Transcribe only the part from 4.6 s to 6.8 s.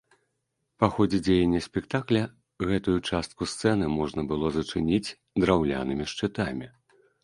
зачыніць драўлянымі шчытамі.